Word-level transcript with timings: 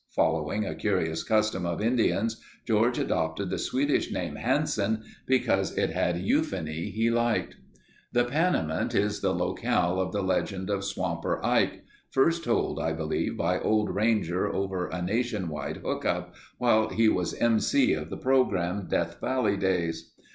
Following 0.15 0.65
a 0.65 0.73
curious 0.73 1.21
custom 1.21 1.63
of 1.63 1.79
Indians 1.79 2.41
George 2.65 2.97
adopted 2.97 3.51
the 3.51 3.59
Swedish 3.59 4.11
name 4.11 4.35
Hansen 4.35 5.03
because 5.27 5.77
it 5.77 5.91
had 5.91 6.17
euphony 6.17 6.89
he 6.89 7.11
liked. 7.11 7.57
The 8.11 8.23
Panamint 8.23 8.95
is 8.95 9.21
the 9.21 9.31
locale 9.35 10.01
of 10.01 10.11
the 10.11 10.23
legend 10.23 10.71
of 10.71 10.83
Swamper 10.83 11.39
Ike, 11.45 11.83
first 12.09 12.43
told 12.43 12.79
I 12.79 12.93
believe 12.93 13.37
by 13.37 13.59
Old 13.59 13.93
Ranger 13.93 14.51
over 14.51 14.87
a 14.87 15.03
nation 15.03 15.49
wide 15.49 15.81
hookup, 15.85 16.33
while 16.57 16.89
he 16.89 17.07
was 17.07 17.35
M.C. 17.35 17.93
of 17.93 18.09
the 18.09 18.17
program 18.17 18.87
"Death 18.87 19.19
Valley 19.21 19.55
Days." 19.55 20.13